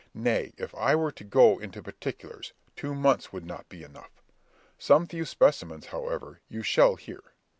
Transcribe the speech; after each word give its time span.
Nay, 0.15 0.53
if 0.57 0.73
I 0.73 0.95
were 0.95 1.11
to 1.11 1.23
go 1.23 1.59
into 1.59 1.83
particulars, 1.83 2.53
two 2.75 2.95
months 2.95 3.31
would 3.31 3.45
not 3.45 3.69
be 3.69 3.83
enough. 3.83 4.23
Some 4.79 5.05
few 5.05 5.25
specimens, 5.25 5.85
however, 5.93 6.39
you 6.49 6.63
shall 6.63 6.95
hear. 6.95 7.21